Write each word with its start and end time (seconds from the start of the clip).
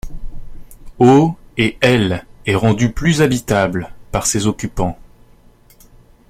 Au 0.97 1.35
et 1.59 1.77
elle 1.79 2.25
est 2.47 2.55
rendue 2.55 2.91
plus 2.91 3.21
habitable 3.21 3.91
par 4.11 4.25
ses 4.25 4.47
occupants. 4.47 4.97